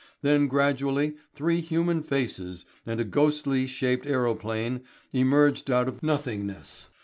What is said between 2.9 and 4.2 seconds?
a ghostly shaped